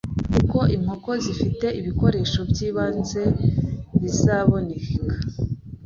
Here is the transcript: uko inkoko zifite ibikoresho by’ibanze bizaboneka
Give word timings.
uko 0.39 0.59
inkoko 0.75 1.09
zifite 1.23 1.67
ibikoresho 1.79 2.39
by’ibanze 2.49 3.23
bizaboneka 4.01 4.97